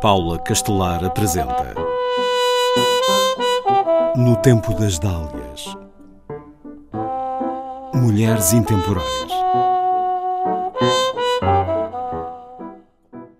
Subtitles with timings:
[0.00, 1.74] Paula Castelar apresenta
[4.14, 5.74] No Tempo das Dálias
[7.94, 9.06] Mulheres Intemporais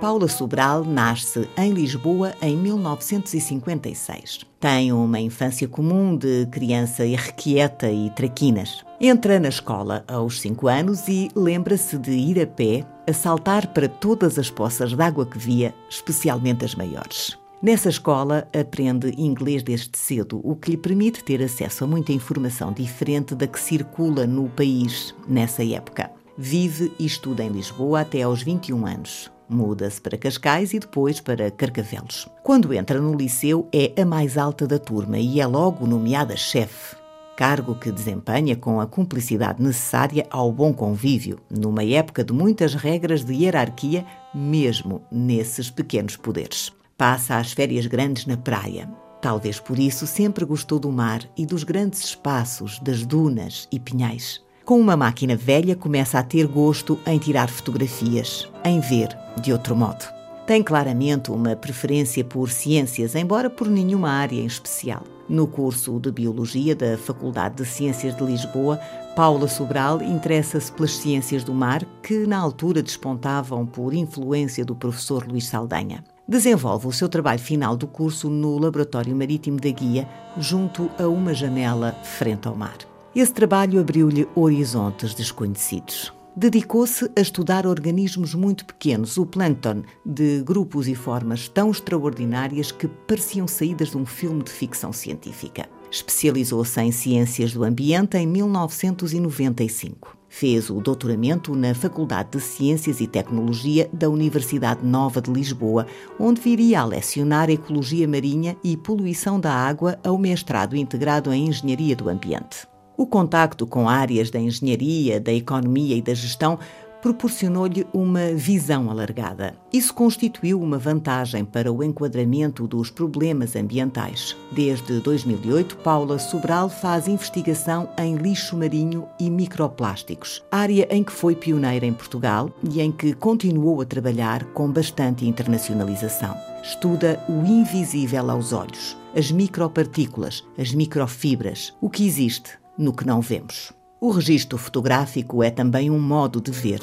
[0.00, 4.46] Paula Sobral nasce em Lisboa em 1956.
[4.58, 8.87] Tem uma infância comum de criança irrequieta e traquinas.
[9.00, 13.88] Entra na escola aos 5 anos e lembra-se de ir a pé a saltar para
[13.88, 17.38] todas as poças de água que via, especialmente as maiores.
[17.62, 22.72] Nessa escola aprende inglês desde cedo, o que lhe permite ter acesso a muita informação
[22.72, 26.10] diferente da que circula no país nessa época.
[26.36, 29.30] Vive e estuda em Lisboa até aos 21 anos.
[29.48, 32.28] Muda-se para Cascais e depois para Carcavelos.
[32.42, 36.97] Quando entra no liceu, é a mais alta da turma e é logo nomeada chefe,
[37.38, 43.24] cargo que desempenha com a cumplicidade necessária ao bom convívio, numa época de muitas regras
[43.24, 44.04] de hierarquia,
[44.34, 46.72] mesmo nesses pequenos poderes.
[46.96, 48.90] Passa as férias grandes na praia.
[49.22, 54.42] Talvez por isso sempre gostou do mar e dos grandes espaços, das dunas e pinhais.
[54.64, 59.76] Com uma máquina velha, começa a ter gosto em tirar fotografias, em ver de outro
[59.76, 60.04] modo.
[60.44, 65.04] Tem claramente uma preferência por ciências, embora por nenhuma área em especial.
[65.28, 68.80] No curso de Biologia da Faculdade de Ciências de Lisboa,
[69.14, 75.26] Paula Sobral interessa-se pelas ciências do mar, que na altura despontavam por influência do professor
[75.28, 76.02] Luís Saldanha.
[76.26, 81.34] Desenvolve o seu trabalho final do curso no Laboratório Marítimo da Guia, junto a uma
[81.34, 82.78] janela frente ao mar.
[83.14, 86.12] Esse trabalho abriu-lhe horizontes desconhecidos.
[86.38, 92.86] Dedicou-se a estudar organismos muito pequenos, o plâncton, de grupos e formas tão extraordinárias que
[92.86, 95.68] pareciam saídas de um filme de ficção científica.
[95.90, 100.16] Especializou-se em ciências do ambiente em 1995.
[100.28, 105.88] Fez o doutoramento na Faculdade de Ciências e Tecnologia da Universidade Nova de Lisboa,
[106.20, 111.96] onde viria a lecionar Ecologia Marinha e Poluição da Água ao mestrado integrado em Engenharia
[111.96, 112.77] do Ambiente.
[112.98, 116.58] O contacto com áreas da engenharia, da economia e da gestão
[117.00, 119.54] proporcionou-lhe uma visão alargada.
[119.72, 124.36] Isso constituiu uma vantagem para o enquadramento dos problemas ambientais.
[124.50, 131.36] Desde 2008, Paula Sobral faz investigação em lixo marinho e microplásticos, área em que foi
[131.36, 136.36] pioneira em Portugal e em que continuou a trabalhar com bastante internacionalização.
[136.64, 143.20] Estuda o invisível aos olhos, as micropartículas, as microfibras, o que existe no que não
[143.20, 143.72] vemos.
[144.00, 146.80] O registro fotográfico é também um modo de ver.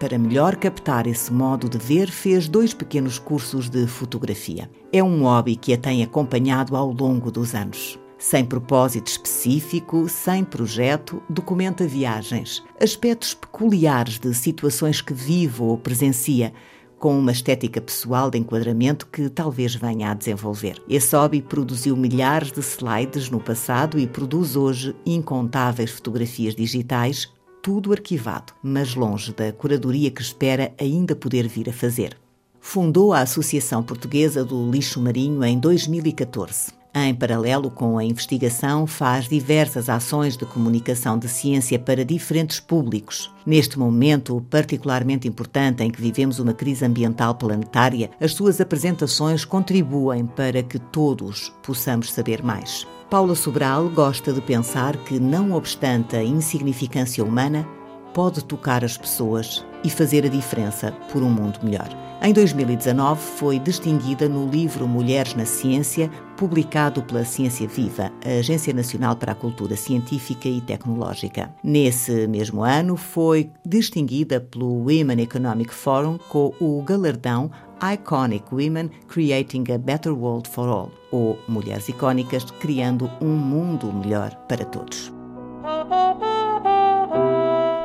[0.00, 4.68] Para melhor captar esse modo de ver, fez dois pequenos cursos de fotografia.
[4.92, 7.98] É um hobby que a tem acompanhado ao longo dos anos.
[8.18, 16.52] Sem propósito específico, sem projeto, documenta viagens, aspectos peculiares de situações que vive ou presencia,
[16.98, 20.82] com uma estética pessoal de enquadramento que talvez venha a desenvolver.
[20.88, 27.92] Esse hobby produziu milhares de slides no passado e produz hoje incontáveis fotografias digitais, tudo
[27.92, 32.16] arquivado, mas longe da curadoria que espera ainda poder vir a fazer.
[32.60, 36.75] Fundou a Associação Portuguesa do Lixo Marinho em 2014.
[36.98, 43.30] Em paralelo com a investigação, faz diversas ações de comunicação de ciência para diferentes públicos.
[43.44, 50.24] Neste momento particularmente importante em que vivemos uma crise ambiental planetária, as suas apresentações contribuem
[50.24, 52.86] para que todos possamos saber mais.
[53.10, 57.68] Paula Sobral gosta de pensar que, não obstante a insignificância humana,
[58.14, 61.88] pode tocar as pessoas e fazer a diferença por um mundo melhor.
[62.20, 68.74] Em 2019 foi distinguida no livro Mulheres na Ciência, publicado pela Ciência Viva, a Agência
[68.74, 71.54] Nacional para a Cultura Científica e Tecnológica.
[71.62, 77.48] Nesse mesmo ano foi distinguida pelo Women Economic Forum com o galardão
[77.80, 84.34] Iconic Women Creating a Better World for All, ou Mulheres Icónicas Criando um Mundo Melhor
[84.48, 85.12] para Todos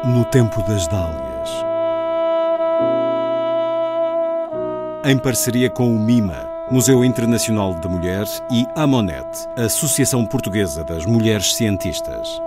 [0.03, 1.30] no tempo das dálias.
[5.03, 9.25] Em parceria com o MIMA, Museu Internacional da Mulher, e a Monet,
[9.57, 12.39] Associação Portuguesa das Mulheres Cientistas.